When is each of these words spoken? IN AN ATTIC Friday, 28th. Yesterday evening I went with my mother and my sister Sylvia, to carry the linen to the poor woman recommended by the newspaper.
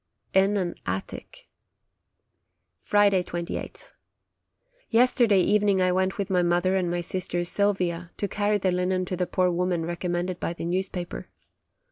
IN 0.33 0.57
AN 0.57 0.73
ATTIC 0.87 1.47
Friday, 2.79 3.21
28th. 3.21 3.91
Yesterday 4.89 5.41
evening 5.41 5.79
I 5.79 5.91
went 5.91 6.17
with 6.17 6.31
my 6.31 6.41
mother 6.41 6.75
and 6.75 6.89
my 6.89 7.01
sister 7.01 7.45
Sylvia, 7.45 8.09
to 8.17 8.27
carry 8.27 8.57
the 8.57 8.71
linen 8.71 9.05
to 9.05 9.15
the 9.15 9.27
poor 9.27 9.51
woman 9.51 9.85
recommended 9.85 10.39
by 10.39 10.53
the 10.53 10.65
newspaper. 10.65 11.29